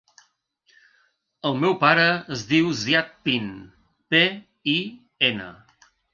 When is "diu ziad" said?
2.53-3.13